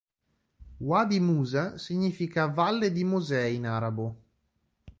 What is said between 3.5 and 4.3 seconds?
arabo.